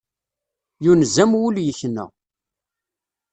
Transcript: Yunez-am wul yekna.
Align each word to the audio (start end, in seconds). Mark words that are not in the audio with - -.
Yunez-am 0.83 1.31
wul 1.39 1.55
yekna. 1.65 2.05